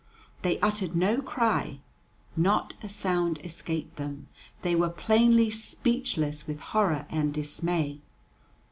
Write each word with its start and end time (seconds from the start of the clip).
They 0.41 0.59
uttered 0.61 0.95
no 0.95 1.21
cry, 1.21 1.77
not 2.35 2.73
a 2.81 2.89
sound 2.89 3.37
escaped 3.45 3.97
them; 3.97 4.29
they 4.63 4.73
were 4.73 4.89
plainly 4.89 5.51
speechless 5.51 6.47
with 6.47 6.59
horror 6.59 7.05
and 7.11 7.31
dismay. 7.31 7.99